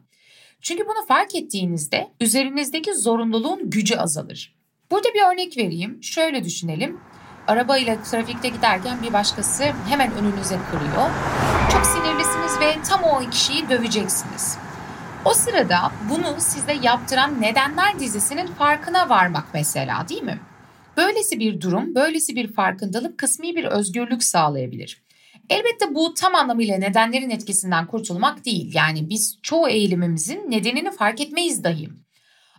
[0.61, 4.55] Çünkü bunu fark ettiğinizde üzerinizdeki zorunluluğun gücü azalır.
[4.91, 6.03] Burada bir örnek vereyim.
[6.03, 7.01] Şöyle düşünelim.
[7.47, 11.11] Arabayla trafikte giderken bir başkası hemen önünüze kırıyor.
[11.73, 14.59] Çok sinirlisiniz ve tam o kişiyi döveceksiniz.
[15.25, 20.41] O sırada bunu size yaptıran nedenler dizisinin farkına varmak mesela değil mi?
[20.97, 25.05] Böylesi bir durum, böylesi bir farkındalık kısmi bir özgürlük sağlayabilir.
[25.51, 28.75] Elbette bu tam anlamıyla nedenlerin etkisinden kurtulmak değil.
[28.75, 31.89] Yani biz çoğu eğilimimizin nedenini fark etmeyiz dahi.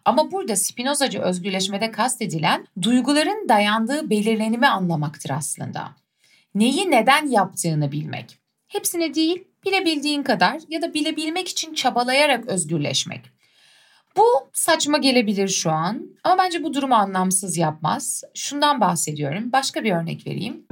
[0.06, 5.92] Ama burada Spinozacı özgürleşmede kastedilen duyguların dayandığı belirlenimi anlamaktır aslında.
[6.56, 8.40] Neyi neden yaptığını bilmek.
[8.68, 13.35] Hepsini değil, bilebildiğin kadar ya da bilebilmek için çabalayarak özgürleşmek.
[14.18, 14.24] Bu
[14.54, 18.24] saçma gelebilir şu an ama bence bu durumu anlamsız yapmaz.
[18.34, 19.52] Şundan bahsediyorum.
[19.52, 20.66] Başka bir örnek vereyim.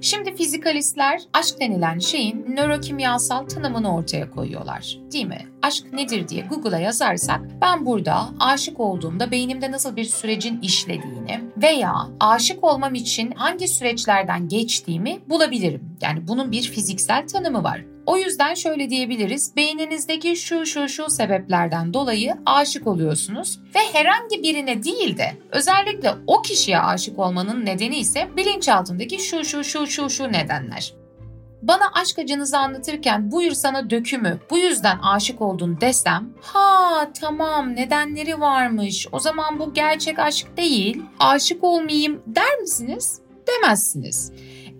[0.00, 4.98] Şimdi fizikalistler aşk denilen şeyin nörokimyasal tanımını ortaya koyuyorlar.
[5.12, 5.46] Değil mi?
[5.62, 11.94] Aşk nedir diye Google'a yazarsak ben burada aşık olduğumda beynimde nasıl bir sürecin işlediğini veya
[12.20, 15.96] aşık olmam için hangi süreçlerden geçtiğimi bulabilirim.
[16.02, 17.93] Yani bunun bir fiziksel tanımı var.
[18.06, 19.56] O yüzden şöyle diyebiliriz.
[19.56, 26.42] Beyninizdeki şu şu şu sebeplerden dolayı aşık oluyorsunuz ve herhangi birine değil de özellikle o
[26.42, 30.94] kişiye aşık olmanın nedeni ise bilinçaltındaki şu şu şu şu şu nedenler.
[31.62, 38.40] Bana aşk acınızı anlatırken buyur sana dökümü bu yüzden aşık oldun desem ha tamam nedenleri
[38.40, 43.20] varmış o zaman bu gerçek aşk değil aşık olmayayım der misiniz?
[43.48, 44.32] Demezsiniz.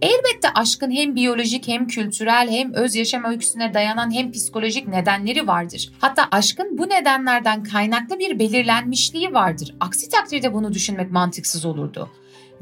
[0.04, 5.92] Elbette aşkın hem biyolojik hem kültürel hem öz yaşam öyküsüne dayanan hem psikolojik nedenleri vardır.
[5.98, 9.74] Hatta aşkın bu nedenlerden kaynaklı bir belirlenmişliği vardır.
[9.80, 12.10] Aksi takdirde bunu düşünmek mantıksız olurdu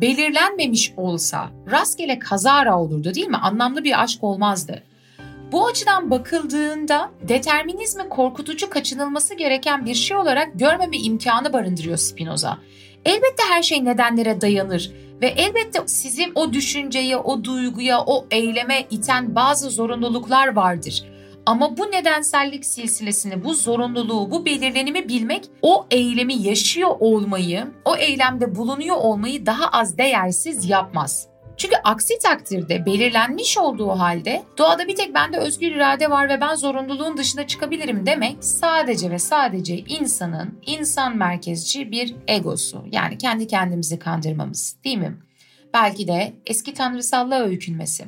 [0.00, 3.36] belirlenmemiş olsa rastgele kazara olurdu değil mi?
[3.36, 4.82] Anlamlı bir aşk olmazdı.
[5.52, 12.58] Bu açıdan bakıldığında determinizmi korkutucu kaçınılması gereken bir şey olarak görmeme imkanı barındırıyor Spinoza.
[13.04, 14.92] Elbette her şey nedenlere dayanır
[15.22, 21.04] ve elbette sizin o düşünceye, o duyguya, o eyleme iten bazı zorunluluklar vardır.
[21.46, 28.54] Ama bu nedensellik silsilesini, bu zorunluluğu, bu belirlenimi bilmek o eylemi yaşıyor olmayı, o eylemde
[28.54, 31.31] bulunuyor olmayı daha az değersiz yapmaz.
[31.62, 36.54] Çünkü aksi takdirde belirlenmiş olduğu halde doğada bir tek bende özgür irade var ve ben
[36.54, 42.84] zorunluluğun dışına çıkabilirim demek sadece ve sadece insanın insan merkezci bir egosu.
[42.92, 45.16] Yani kendi kendimizi kandırmamız değil mi?
[45.74, 48.04] Belki de eski tanrısallığa öykünmesi.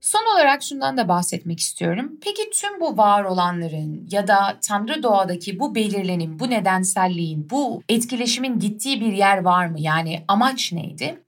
[0.00, 2.12] Son olarak şundan da bahsetmek istiyorum.
[2.22, 8.58] Peki tüm bu var olanların ya da Tanrı doğadaki bu belirlenim, bu nedenselliğin, bu etkileşimin
[8.58, 9.76] gittiği bir yer var mı?
[9.80, 11.25] Yani amaç neydi?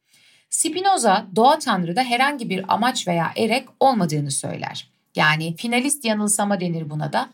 [0.50, 4.90] Spinoza doğa Tanrı'da herhangi bir amaç veya erek olmadığını söyler.
[5.16, 7.30] Yani finalist yanılsama denir buna da.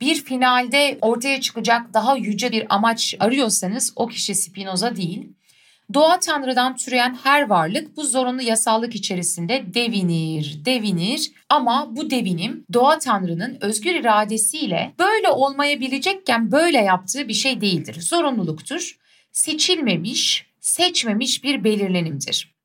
[0.00, 5.32] Bir finalde ortaya çıkacak daha yüce bir amaç arıyorsanız o kişi Spinoza değil.
[5.94, 12.98] Doğa Tanrı'dan türeyen her varlık bu zorunlu yasallık içerisinde devinir, devinir ama bu devinim Doğa
[12.98, 18.00] Tanrı'nın özgür iradesiyle böyle olmayabilecekken böyle yaptığı bir şey değildir.
[18.00, 18.98] Zorunluluktur.
[19.32, 22.56] Seçilmemiş, seçmemiş bir belirlenimdir.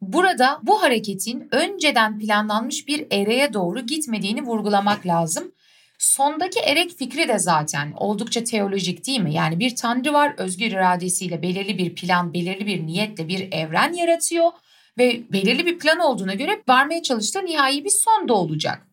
[0.00, 5.52] Burada bu hareketin önceden planlanmış bir ereğe doğru gitmediğini vurgulamak lazım.
[5.98, 9.34] Sondaki erek fikri de zaten oldukça teolojik değil mi?
[9.34, 14.50] Yani bir tanrı var özgür iradesiyle belirli bir plan, belirli bir niyetle bir evren yaratıyor
[14.98, 18.86] ve belirli bir plan olduğuna göre varmaya çalıştığı nihai bir son da olacak.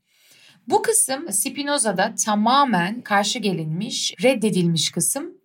[0.67, 5.36] Bu kısım Spinoza'da tamamen karşı gelinmiş, reddedilmiş kısım.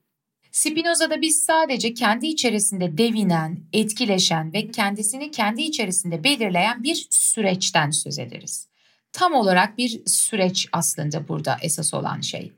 [0.52, 8.18] Spinoza'da biz sadece kendi içerisinde devinen, etkileşen ve kendisini kendi içerisinde belirleyen bir süreçten söz
[8.18, 8.72] ederiz
[9.12, 12.52] tam olarak bir süreç aslında burada esas olan şey.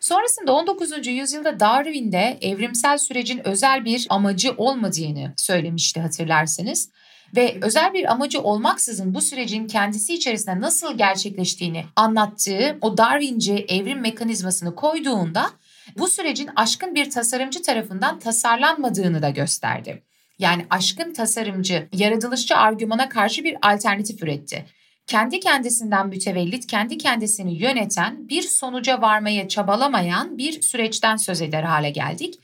[0.00, 1.06] Sonrasında 19.
[1.06, 6.90] yüzyılda Darwin'de evrimsel sürecin özel bir amacı olmadığını söylemişti hatırlarsanız
[7.36, 14.00] ve özel bir amacı olmaksızın bu sürecin kendisi içerisinde nasıl gerçekleştiğini anlattığı o Darwinci evrim
[14.00, 15.50] mekanizmasını koyduğunda
[15.98, 20.02] bu sürecin aşkın bir tasarımcı tarafından tasarlanmadığını da gösterdi.
[20.38, 24.66] Yani aşkın tasarımcı, yaratılışçı argümana karşı bir alternatif üretti
[25.06, 31.90] kendi kendisinden mütevellit, kendi kendisini yöneten, bir sonuca varmaya çabalamayan bir süreçten söz eder hale
[31.90, 32.34] geldik.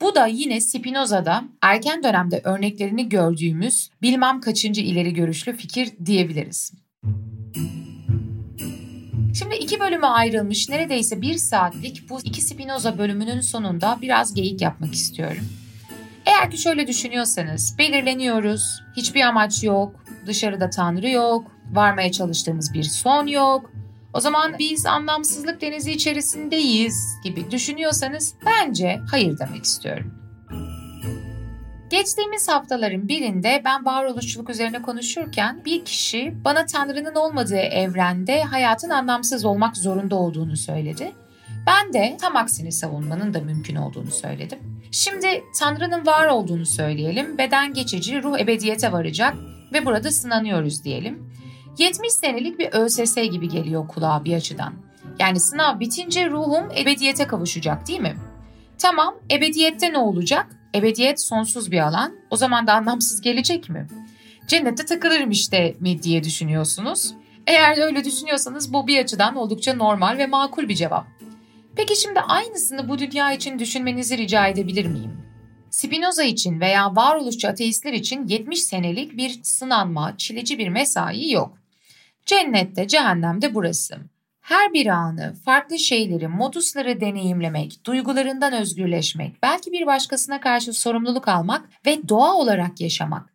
[0.00, 6.72] Bu da yine Spinoza'da erken dönemde örneklerini gördüğümüz bilmem kaçıncı ileri görüşlü fikir diyebiliriz.
[9.34, 14.94] Şimdi iki bölüme ayrılmış neredeyse bir saatlik bu iki Spinoza bölümünün sonunda biraz geyik yapmak
[14.94, 15.48] istiyorum.
[16.26, 23.26] Eğer ki şöyle düşünüyorsanız belirleniyoruz, hiçbir amaç yok, dışarıda Tanrı yok, varmaya çalıştığımız bir son
[23.26, 23.72] yok.
[24.14, 30.21] O zaman biz anlamsızlık denizi içerisindeyiz gibi düşünüyorsanız bence hayır demek istiyorum.
[31.92, 39.44] Geçtiğimiz haftaların birinde ben varoluşçuluk üzerine konuşurken bir kişi bana Tanrı'nın olmadığı evrende hayatın anlamsız
[39.44, 41.12] olmak zorunda olduğunu söyledi.
[41.66, 44.58] Ben de tam aksini savunmanın da mümkün olduğunu söyledim.
[44.90, 49.34] Şimdi Tanrı'nın var olduğunu söyleyelim, beden geçici, ruh ebediyete varacak
[49.72, 51.32] ve burada sınanıyoruz diyelim.
[51.78, 54.72] 70 senelik bir ÖSS gibi geliyor kulağa bir açıdan.
[55.18, 58.16] Yani sınav bitince ruhum ebediyete kavuşacak değil mi?
[58.78, 60.61] Tamam, ebediyette ne olacak?
[60.74, 62.16] Ebediyet sonsuz bir alan.
[62.30, 63.86] O zaman da anlamsız gelecek mi?
[64.48, 67.14] Cennette takılırım işte mi diye düşünüyorsunuz.
[67.46, 71.06] Eğer öyle düşünüyorsanız bu bir açıdan oldukça normal ve makul bir cevap.
[71.76, 75.22] Peki şimdi aynısını bu dünya için düşünmenizi rica edebilir miyim?
[75.70, 81.58] Spinoza için veya varoluşçu ateistler için 70 senelik bir sınanma, çileci bir mesai yok.
[82.26, 83.98] Cennette, cehennemde burası.
[84.42, 91.68] Her bir anı, farklı şeyleri, modusları deneyimlemek, duygularından özgürleşmek, belki bir başkasına karşı sorumluluk almak
[91.86, 93.34] ve doğa olarak yaşamak.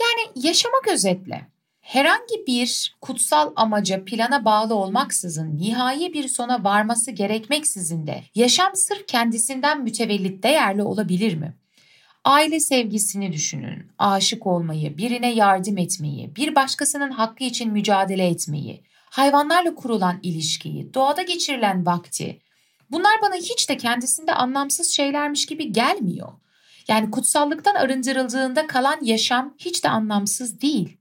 [0.00, 1.46] Yani yaşamak özetle.
[1.80, 9.06] Herhangi bir kutsal amaca, plana bağlı olmaksızın, nihai bir sona varması gerekmeksizin de yaşam sırf
[9.06, 11.54] kendisinden mütevellit değerli olabilir mi?
[12.24, 18.82] Aile sevgisini düşünün, aşık olmayı, birine yardım etmeyi, bir başkasının hakkı için mücadele etmeyi,
[19.16, 22.40] hayvanlarla kurulan ilişkiyi, doğada geçirilen vakti.
[22.90, 26.32] Bunlar bana hiç de kendisinde anlamsız şeylermiş gibi gelmiyor.
[26.88, 30.96] Yani kutsallıktan arındırıldığında kalan yaşam hiç de anlamsız değil.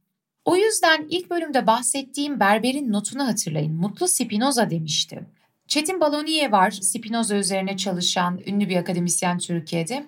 [0.45, 3.75] O yüzden ilk bölümde bahsettiğim berberin notunu hatırlayın.
[3.75, 5.25] Mutlu Spinoza demişti.
[5.67, 10.05] Çetin Baloniye var, Spinoza üzerine çalışan ünlü bir akademisyen Türkiye'de.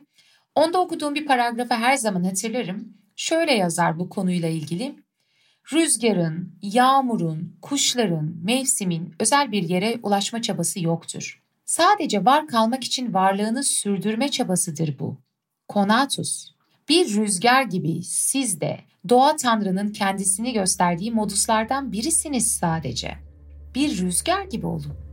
[0.56, 2.94] Onda okuduğum bir paragrafı her zaman hatırlarım.
[3.16, 5.07] Şöyle yazar bu konuyla ilgili.
[5.74, 11.44] Rüzgarın, yağmurun, kuşların, mevsimin özel bir yere ulaşma çabası yoktur.
[11.66, 15.18] Sadece var kalmak için varlığını sürdürme çabasıdır bu.
[15.68, 16.52] Konatus.
[16.90, 23.14] Bir rüzgar gibi siz de doğa tanrının kendisini gösterdiği moduslardan birisiniz sadece.
[23.76, 25.07] Bir rüzgar gibi olun.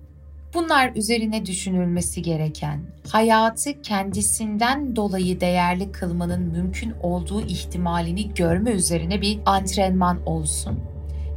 [0.54, 9.38] Bunlar üzerine düşünülmesi gereken, hayatı kendisinden dolayı değerli kılmanın mümkün olduğu ihtimalini görme üzerine bir
[9.46, 10.80] antrenman olsun.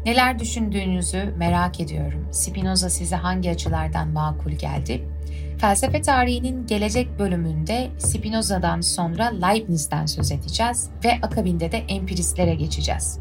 [0.05, 2.28] Neler düşündüğünüzü merak ediyorum.
[2.32, 5.07] Spinoza size hangi açılardan makul geldi?
[5.57, 13.20] Felsefe tarihinin gelecek bölümünde Spinoza'dan sonra Leibniz'den söz edeceğiz ve akabinde de empiristlere geçeceğiz.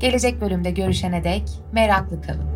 [0.00, 1.42] Gelecek bölümde görüşene dek
[1.72, 2.55] meraklı kalın.